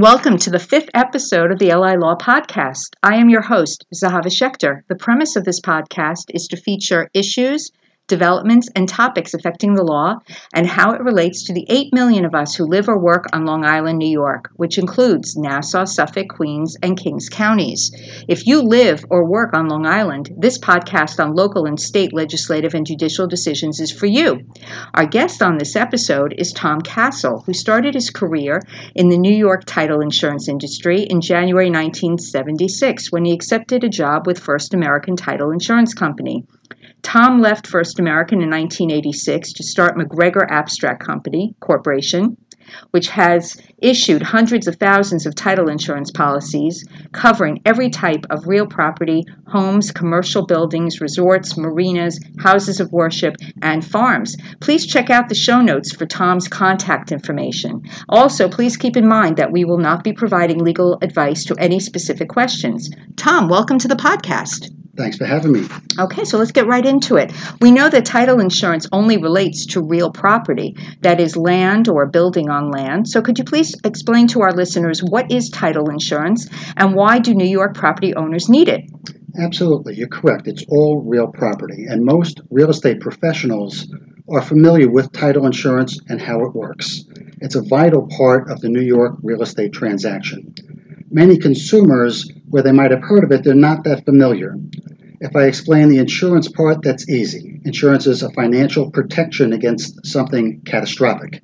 [0.00, 2.94] Welcome to the fifth episode of the LI Law Podcast.
[3.02, 4.80] I am your host, Zehava Schechter.
[4.88, 7.70] The premise of this podcast is to feature issues,
[8.10, 10.16] developments, and topics affecting the law
[10.52, 13.46] and how it relates to the 8 million of us who live or work on
[13.46, 17.90] Long Island, New York, which includes Nassau, Suffolk, Queens, and Kings counties.
[18.28, 22.74] If you live or work on Long Island, this podcast on local and state legislative
[22.74, 24.40] and judicial decisions is for you.
[24.92, 28.60] Our guest on this episode is Tom Casill, who started his career
[28.94, 34.26] in the New York title insurance industry in January 1976 when he accepted a job
[34.26, 36.44] with First American Title Insurance Company.
[37.02, 42.36] Tom left First American in 1986 to start MacGregor Abstract Company Corporation,
[42.90, 48.66] which has issued hundreds of thousands of title insurance policies covering every type of real
[48.66, 54.36] property, homes, commercial buildings, resorts, marinas, houses of worship, and farms.
[54.60, 57.82] Please check out the show notes for Tom's contact information.
[58.08, 61.80] Also, please keep in mind that we will not be providing legal advice to any
[61.80, 62.90] specific questions.
[63.16, 64.70] Tom, welcome to the podcast.
[65.00, 65.66] Thanks for having me.
[65.98, 67.32] Okay, so let's get right into it.
[67.62, 72.06] We know that title insurance only relates to real property, that is, land or a
[72.06, 73.08] building on land.
[73.08, 77.32] So, could you please explain to our listeners what is title insurance and why do
[77.32, 78.82] New York property owners need it?
[79.38, 80.46] Absolutely, you're correct.
[80.46, 83.90] It's all real property, and most real estate professionals
[84.30, 87.04] are familiar with title insurance and how it works.
[87.40, 90.54] It's a vital part of the New York real estate transaction.
[91.10, 94.54] Many consumers, where they might have heard of it, they're not that familiar.
[95.20, 97.60] If I explain the insurance part, that's easy.
[97.66, 101.42] Insurance is a financial protection against something catastrophic.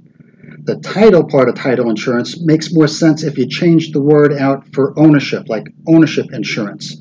[0.62, 4.66] The title part of title insurance makes more sense if you change the word out
[4.72, 6.96] for ownership, like ownership insurance.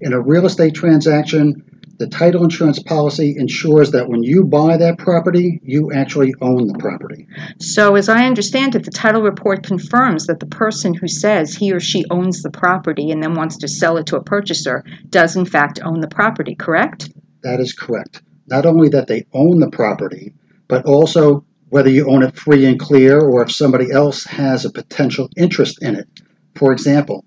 [0.00, 4.98] In a real estate transaction, the title insurance policy ensures that when you buy that
[4.98, 7.26] property, you actually own the property.
[7.60, 11.72] So, as I understand it, the title report confirms that the person who says he
[11.72, 15.36] or she owns the property and then wants to sell it to a purchaser does,
[15.36, 17.10] in fact, own the property, correct?
[17.42, 18.22] That is correct.
[18.46, 20.34] Not only that they own the property,
[20.68, 24.72] but also whether you own it free and clear or if somebody else has a
[24.72, 26.08] potential interest in it.
[26.54, 27.24] For example,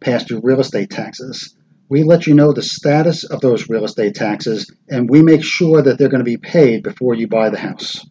[0.00, 1.55] past due real estate taxes
[1.88, 5.82] we let you know the status of those real estate taxes and we make sure
[5.82, 8.04] that they're going to be paid before you buy the house.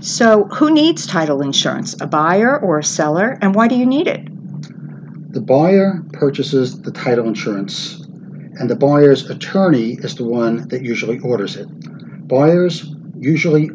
[0.00, 2.00] So, who needs title insurance?
[2.00, 3.38] A buyer or a seller?
[3.42, 4.26] And why do you need it?
[5.32, 8.00] The buyer purchases the title insurance,
[8.58, 11.66] and the buyer's attorney is the one that usually orders it.
[12.26, 13.70] Buyers usually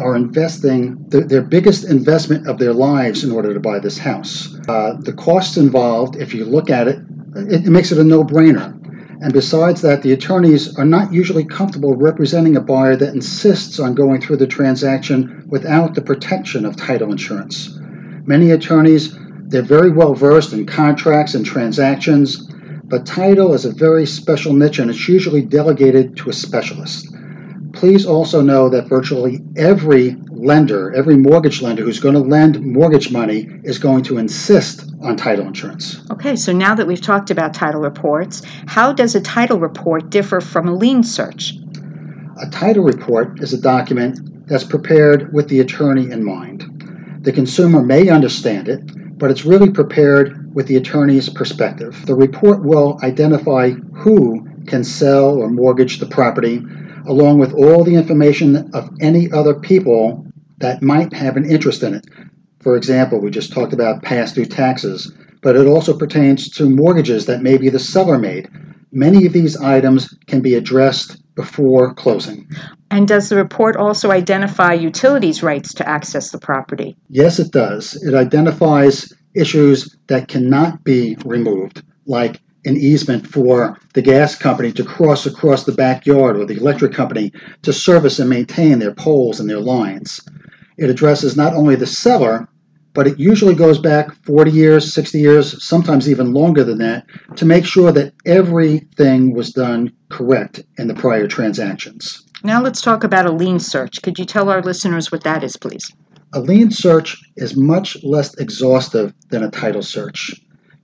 [0.00, 4.56] are investing the, their biggest investment of their lives in order to buy this house.
[4.68, 6.98] Uh, the costs involved, if you look at it,
[7.34, 8.76] it, it makes it a no brainer.
[9.22, 13.94] And besides that, the attorneys are not usually comfortable representing a buyer that insists on
[13.94, 17.78] going through the transaction without the protection of title insurance.
[18.24, 22.48] Many attorneys, they're very well versed in contracts and transactions,
[22.84, 27.14] but title is a very special niche and it's usually delegated to a specialist.
[27.80, 33.10] Please also know that virtually every lender, every mortgage lender who's going to lend mortgage
[33.10, 35.98] money is going to insist on title insurance.
[36.10, 40.42] Okay, so now that we've talked about title reports, how does a title report differ
[40.42, 41.54] from a lien search?
[42.42, 47.22] A title report is a document that's prepared with the attorney in mind.
[47.22, 52.04] The consumer may understand it, but it's really prepared with the attorney's perspective.
[52.04, 56.62] The report will identify who can sell or mortgage the property,
[57.10, 60.24] along with all the information of any other people
[60.58, 62.06] that might have an interest in it.
[62.60, 65.12] For example, we just talked about pass through taxes,
[65.42, 68.48] but it also pertains to mortgages that maybe the seller made.
[68.92, 72.48] Many of these items can be addressed before closing.
[72.92, 76.96] And does the report also identify utilities' rights to access the property?
[77.08, 78.00] Yes, it does.
[78.04, 84.84] It identifies issues that cannot be removed, like an easement for the gas company to
[84.84, 87.32] cross across the backyard or the electric company
[87.62, 90.20] to service and maintain their poles and their lines.
[90.76, 92.48] It addresses not only the seller,
[92.92, 97.46] but it usually goes back 40 years, 60 years, sometimes even longer than that, to
[97.46, 102.26] make sure that everything was done correct in the prior transactions.
[102.42, 104.02] Now let's talk about a lien search.
[104.02, 105.92] Could you tell our listeners what that is, please?
[106.32, 110.40] A lien search is much less exhaustive than a title search.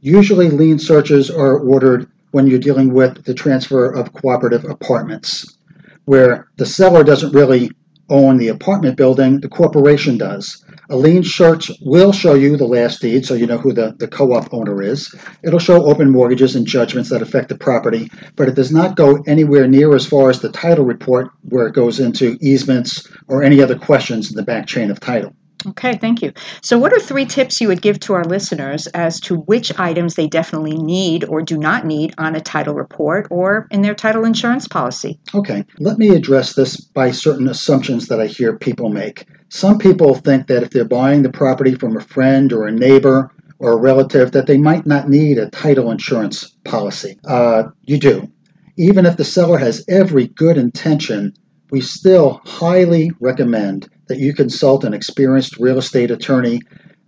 [0.06, 5.58] Usually, lien searches are ordered when you're dealing with the transfer of cooperative apartments,
[6.05, 7.73] where the seller doesn't really
[8.08, 10.64] own the apartment building, the corporation does.
[10.91, 14.06] A lien search will show you the last deed so you know who the, the
[14.06, 15.12] co op owner is.
[15.43, 19.25] It'll show open mortgages and judgments that affect the property, but it does not go
[19.26, 23.61] anywhere near as far as the title report, where it goes into easements or any
[23.61, 25.35] other questions in the back chain of title.
[25.68, 26.32] Okay, thank you.
[26.62, 30.14] So, what are three tips you would give to our listeners as to which items
[30.14, 34.24] they definitely need or do not need on a title report or in their title
[34.24, 35.18] insurance policy?
[35.34, 39.26] Okay, let me address this by certain assumptions that I hear people make.
[39.48, 43.32] Some people think that if they're buying the property from a friend or a neighbor
[43.58, 47.18] or a relative, that they might not need a title insurance policy.
[47.26, 48.30] Uh, you do.
[48.76, 51.32] Even if the seller has every good intention,
[51.70, 56.61] we still highly recommend that you consult an experienced real estate attorney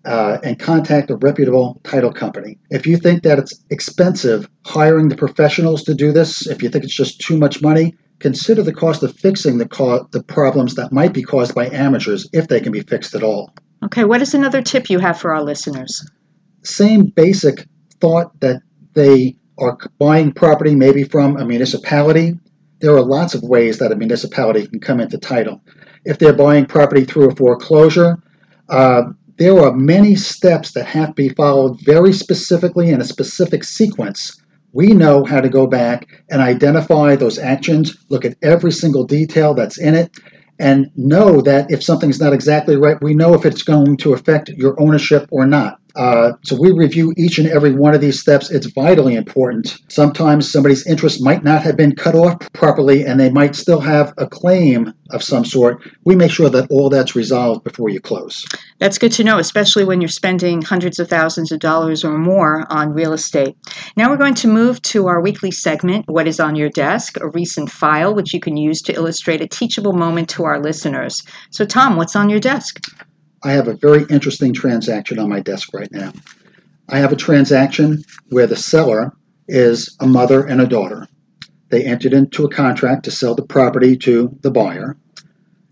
[0.05, 2.59] uh, and contact a reputable title company.
[2.71, 6.85] If you think that it's expensive hiring the professionals to do this, if you think
[6.85, 10.93] it's just too much money, consider the cost of fixing the, co- the problems that
[10.93, 13.53] might be caused by amateurs if they can be fixed at all.
[13.85, 16.09] Okay, what is another tip you have for our listeners?
[16.63, 17.67] Same basic
[18.01, 18.63] thought that
[18.95, 22.39] they are buying property maybe from a municipality.
[22.81, 25.61] There are lots of ways that a municipality can come into title
[26.09, 28.17] if they're buying property through a foreclosure.
[28.71, 29.03] Uh,
[29.37, 34.43] there are many steps that have to be followed very specifically in a specific sequence.
[34.73, 39.53] We know how to go back and identify those actions, look at every single detail
[39.53, 40.11] that's in it,
[40.59, 44.49] and know that if something's not exactly right, we know if it's going to affect
[44.49, 45.79] your ownership or not.
[45.99, 48.51] Uh, so we review each and every one of these steps.
[48.51, 49.79] It's vitally important.
[49.89, 54.15] Sometimes somebody's interest might not have been cut off properly and they might still have
[54.17, 55.83] a claim of some sort.
[56.05, 58.45] We make sure that all that's resolved before you close.
[58.79, 62.65] That's good to know, especially when you're spending hundreds of thousands of dollars or more
[62.71, 63.57] on real estate.
[63.97, 67.29] Now we're going to move to our weekly segment, What is on Your Desk, a
[67.29, 71.25] recent file which you can use to illustrate a teachable moment to our listeners.
[71.51, 72.81] So, Tom, what's on your desk?
[73.43, 76.13] I have a very interesting transaction on my desk right now.
[76.89, 79.13] I have a transaction where the seller
[79.47, 81.07] is a mother and a daughter.
[81.71, 84.97] They entered into a contract to sell the property to the buyer.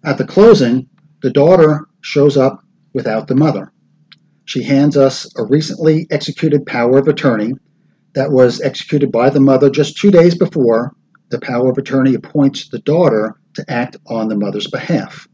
[0.04, 0.88] At the closing,
[1.22, 3.72] the daughter shows up without the mother.
[4.44, 7.54] She hands us a recently executed power of attorney
[8.14, 10.94] that was executed by the mother just two days before.
[11.30, 15.26] The power of attorney appoints the daughter to act on the mother's behalf.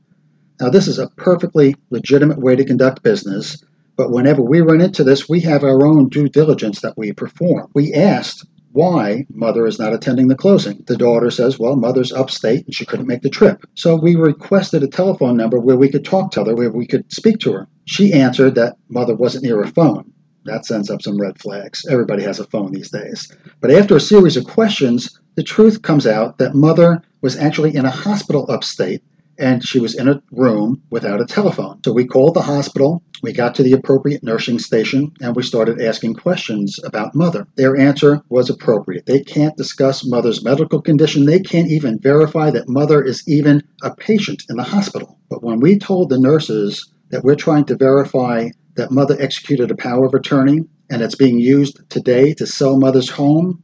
[0.63, 3.65] Now, this is a perfectly legitimate way to conduct business,
[3.97, 7.67] but whenever we run into this, we have our own due diligence that we perform.
[7.75, 10.85] We asked why mother is not attending the closing.
[10.87, 13.65] The daughter says, well, mother's upstate and she couldn't make the trip.
[13.75, 17.13] So we requested a telephone number where we could talk to her, where we could
[17.13, 17.69] speak to her.
[17.87, 20.13] She answered that mother wasn't near a phone.
[20.45, 21.85] That sends up some red flags.
[21.91, 23.37] Everybody has a phone these days.
[23.61, 27.85] But after a series of questions, the truth comes out that mother was actually in
[27.85, 29.03] a hospital upstate
[29.39, 31.81] and she was in a room without a telephone.
[31.85, 35.81] So we called the hospital, we got to the appropriate nursing station, and we started
[35.81, 37.47] asking questions about mother.
[37.57, 39.07] Their answer was appropriate.
[39.07, 43.95] They can't discuss mother's medical condition, they can't even verify that mother is even a
[43.95, 45.19] patient in the hospital.
[45.31, 49.77] But when we told the nurses that we're trying to verify that mother executed a
[49.77, 53.63] power of attorney and it's being used today to sell mother's home,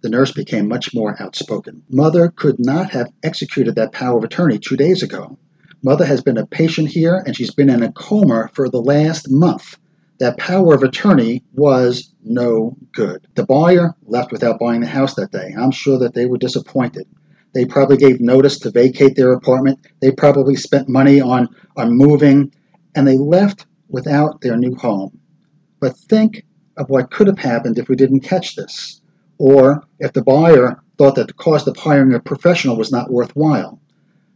[0.00, 1.82] the nurse became much more outspoken.
[1.90, 5.38] Mother could not have executed that power of attorney two days ago.
[5.82, 9.30] Mother has been a patient here and she's been in a coma for the last
[9.30, 9.76] month.
[10.18, 13.26] That power of attorney was no good.
[13.34, 15.54] The buyer left without buying the house that day.
[15.56, 17.06] I'm sure that they were disappointed.
[17.54, 19.78] They probably gave notice to vacate their apartment.
[20.00, 22.52] They probably spent money on, on moving,
[22.94, 25.18] and they left without their new home.
[25.80, 26.44] But think
[26.76, 29.00] of what could have happened if we didn't catch this
[29.38, 33.80] or if the buyer thought that the cost of hiring a professional was not worthwhile.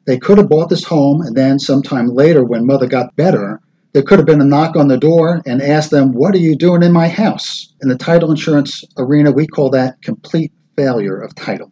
[0.06, 3.60] They could have bought this home, and then sometime later, when mother got better,
[3.92, 6.56] there could have been a knock on the door and asked them, What are you
[6.56, 7.72] doing in my house?
[7.82, 11.71] In the title insurance arena, we call that complete failure of title.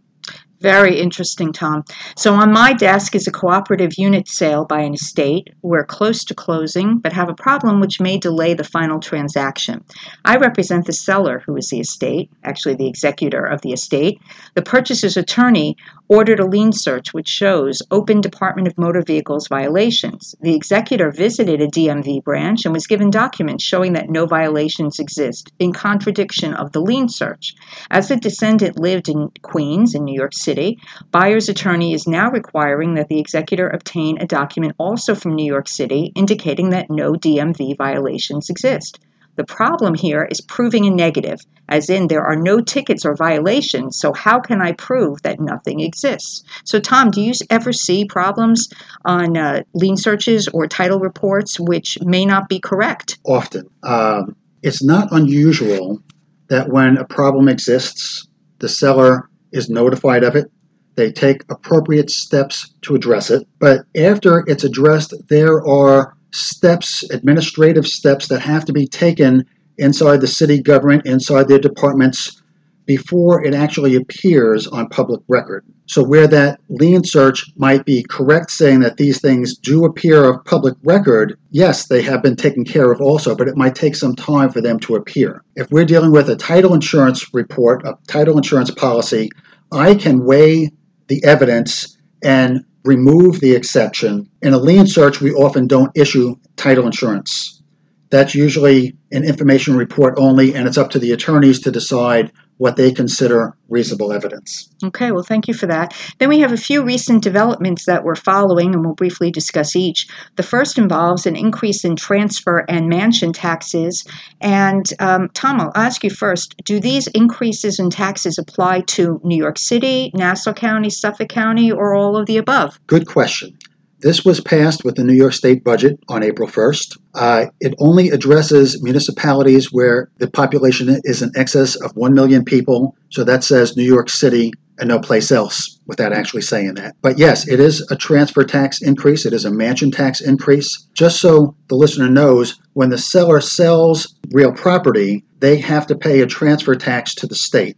[0.61, 1.85] Very interesting, Tom.
[2.17, 5.49] So, on my desk is a cooperative unit sale by an estate.
[5.63, 9.83] We're close to closing, but have a problem which may delay the final transaction.
[10.27, 14.21] I represent the seller, who is the estate, actually the executor of the estate.
[14.55, 15.77] The purchaser's attorney
[16.11, 20.35] ordered a lien search which shows open Department of Motor Vehicles violations.
[20.41, 25.53] The executor visited a DMV branch and was given documents showing that no violations exist,
[25.61, 27.55] in contradiction of the lien search.
[27.93, 30.79] As the descendant lived in Queens, in New York City,
[31.13, 35.69] buyer's attorney is now requiring that the executor obtain a document also from New York
[35.69, 38.99] City indicating that no DMV violations exist.
[39.37, 43.99] The problem here is proving a negative, as in there are no tickets or violations,
[43.99, 46.43] so how can I prove that nothing exists?
[46.65, 48.69] So, Tom, do you ever see problems
[49.05, 53.19] on uh, lien searches or title reports which may not be correct?
[53.25, 53.69] Often.
[53.83, 56.03] Um, it's not unusual
[56.49, 60.51] that when a problem exists, the seller is notified of it.
[60.97, 63.47] They take appropriate steps to address it.
[63.59, 69.45] But after it's addressed, there are steps, administrative steps that have to be taken
[69.79, 72.41] inside the city government, inside their departments,
[72.87, 75.65] before it actually appears on public record.
[75.87, 80.45] So, where that lien search might be correct saying that these things do appear of
[80.45, 84.17] public record, yes, they have been taken care of also, but it might take some
[84.17, 85.43] time for them to appear.
[85.57, 89.31] If we're dealing with a title insurance report, a title insurance policy,
[89.73, 90.71] I can weigh
[91.07, 94.29] the evidence and remove the exception.
[94.43, 97.63] In a lien search, we often don't issue title insurance.
[98.11, 102.77] That's usually an information report only, and it's up to the attorneys to decide what
[102.77, 104.69] they consider reasonable evidence.
[104.85, 105.95] Okay, well, thank you for that.
[106.19, 110.07] Then we have a few recent developments that we're following, and we'll briefly discuss each.
[110.37, 114.07] The first involves an increase in transfer and mansion taxes.
[114.43, 119.39] And um, Tom, I'll ask you first do these increases in taxes apply to New
[119.39, 122.79] York City, Nassau County, Suffolk County, or all of the above?
[122.87, 123.57] Good question.
[124.01, 126.99] This was passed with the New York State budget on April 1st.
[127.15, 132.97] Uh, it only addresses municipalities where the population is in excess of 1 million people.
[133.11, 136.97] So that says New York City and no place else without actually saying that.
[137.03, 140.87] But yes, it is a transfer tax increase, it is a mansion tax increase.
[140.95, 146.21] Just so the listener knows, when the seller sells real property, they have to pay
[146.21, 147.77] a transfer tax to the state.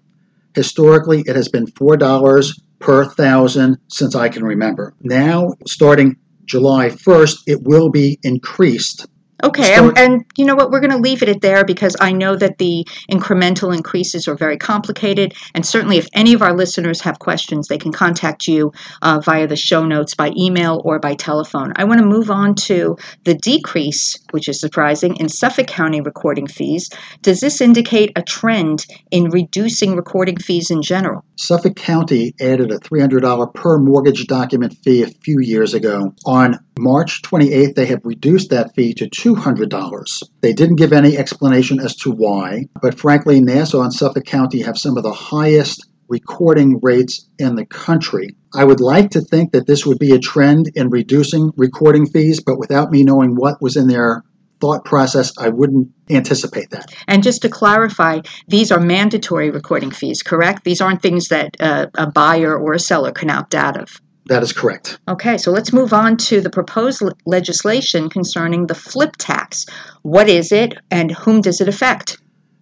[0.55, 4.95] Historically, it has been $4 per thousand since I can remember.
[5.01, 9.07] Now, starting July 1st, it will be increased
[9.45, 10.71] Okay, and, and, you know what?
[10.71, 14.37] We're going to leave it at there because I know that the incremental increases are
[14.37, 15.35] very complicated.
[15.55, 18.73] And certainly, if any of our listeners have questions, they can contact you
[19.03, 21.73] uh, via the show notes by email or by telephone.
[21.75, 26.47] I want to move on to the decrease, which is surprising, in Suffolk County recording
[26.47, 26.89] fees.
[27.23, 31.25] Does this indicate a trend in reducing recording fees in general?
[31.37, 36.15] Suffolk County added a $300 per mortgage document fee a few years ago.
[36.27, 40.23] On March 28th, they have reduced that fee to $200.
[40.41, 44.79] They didn't give any explanation as to why, but frankly, Nassau and Suffolk County have
[44.79, 48.37] some of the highest recording rates in the country.
[48.55, 52.43] I would like to think that this would be a trend in reducing recording fees,
[52.45, 54.23] but without me knowing what was in their
[54.61, 56.93] thought process, I wouldn't anticipate that.
[57.09, 60.65] And just to clarify, these are mandatory recording fees, correct?
[60.65, 64.01] These aren't things that uh, a buyer or a seller can opt out of.
[64.27, 64.99] That is correct.
[65.09, 69.67] Okay, so let's move on to the proposed legislation concerning the flip tax.
[70.03, 72.19] What is it and whom does it affect?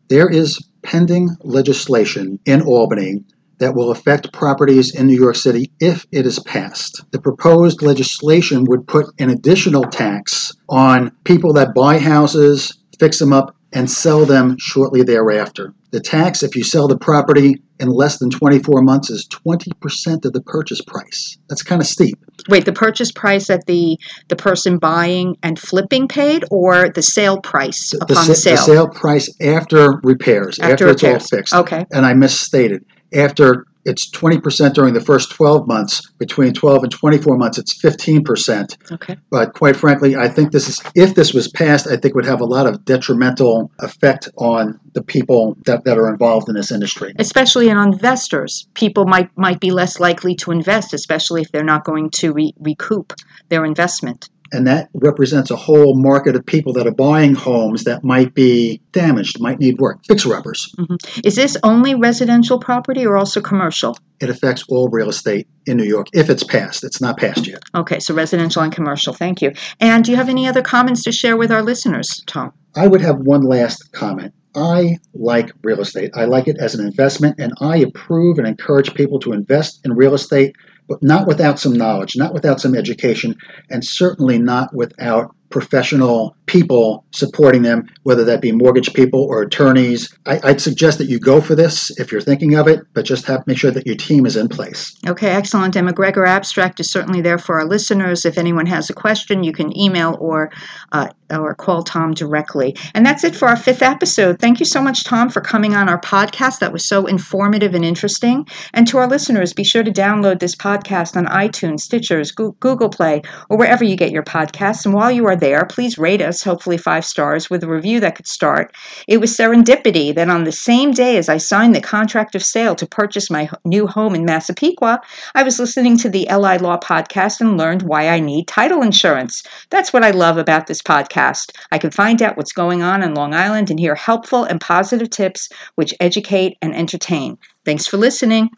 [0.09, 3.25] There is pending legislation in Albany
[3.59, 7.05] that will affect properties in New York City if it is passed.
[7.13, 13.35] The proposed legislation would put an additional tax on people that buy houses, fix them
[13.35, 15.73] up, and sell them shortly thereafter.
[15.93, 20.33] The tax, if you sell the property in less than 24 months, is 20% of
[20.33, 21.39] the purchase price.
[21.49, 22.19] That's kind of steep.
[22.49, 23.99] Wait, the purchase price that the,
[24.29, 28.57] the person buying and flipping paid, or the sale price the, upon the, sale?
[28.57, 31.23] The sale price after repairs, after, after repairs.
[31.25, 31.55] it's all fixed.
[31.55, 31.85] Okay.
[31.91, 32.85] And I misstated.
[33.13, 36.11] After it's 20% during the first 12 months.
[36.19, 38.93] Between 12 and 24 months, it's 15%.
[38.93, 39.17] Okay.
[39.31, 42.41] But quite frankly, I think this is, if this was passed, I think would have
[42.41, 47.15] a lot of detrimental effect on the people that, that are involved in this industry.
[47.19, 48.69] Especially on investors.
[48.75, 52.55] People might, might be less likely to invest, especially if they're not going to re-
[52.59, 53.15] recoup
[53.49, 58.05] their investment and that represents a whole market of people that are buying homes that
[58.05, 60.73] might be damaged, might need work, fixer uppers.
[60.79, 61.21] Mm-hmm.
[61.25, 63.97] Is this only residential property or also commercial?
[64.21, 66.85] It affects all real estate in New York if it's passed.
[66.85, 67.63] It's not passed yet.
[67.75, 69.13] Okay, so residential and commercial.
[69.13, 69.53] Thank you.
[69.81, 72.53] And do you have any other comments to share with our listeners, Tom?
[72.75, 74.35] I would have one last comment.
[74.55, 76.11] I like real estate.
[76.15, 79.93] I like it as an investment, and I approve and encourage people to invest in
[79.93, 80.57] real estate
[80.91, 83.37] but not without some knowledge, not without some education,
[83.71, 90.13] and certainly not without professional people supporting them, whether that be mortgage people or attorneys.
[90.27, 93.25] I, would suggest that you go for this if you're thinking of it, but just
[93.27, 94.97] have make sure that your team is in place.
[95.07, 95.77] Okay, excellent.
[95.77, 98.25] And MacGregor Abstract is certainly there for our listeners.
[98.25, 100.51] If anyone has a question, you can email or
[100.91, 102.77] uh, or call Tom directly.
[102.95, 104.39] And that's it for our fifth episode.
[104.39, 106.59] Thank you so much, Tom, for coming on our podcast.
[106.59, 108.47] That was so informative and interesting.
[108.75, 113.23] And to our listeners, be sure to download this podcast on iTunes, Stitchers, Google Play,
[113.49, 114.85] or wherever you get your podcasts.
[114.85, 118.17] And while you are there, please rate us, hopefully five stars, with a review that
[118.17, 118.75] could start.
[119.09, 122.75] It was serendipity that on the same day as I signed the contract of sale
[122.77, 125.01] to purchase my new home in Massapequa,
[125.35, 129.43] I was listening to the LI Law podcast and learned why I need title insurance.
[129.71, 131.53] That's what I love about this podcast.
[131.73, 135.11] I can find out what's going on in Long Island and hear helpful and positive
[135.11, 137.39] tips which educate and entertain.
[137.65, 138.51] Thanks for listening.